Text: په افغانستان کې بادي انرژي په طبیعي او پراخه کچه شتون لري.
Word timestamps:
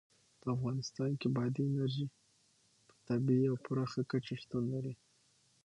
په 0.41 0.47
افغانستان 0.55 1.11
کې 1.19 1.27
بادي 1.35 1.61
انرژي 1.65 2.07
په 2.87 2.95
طبیعي 3.07 3.45
او 3.51 3.57
پراخه 3.65 4.01
کچه 4.11 4.33
شتون 4.41 4.63
لري. 4.73 4.93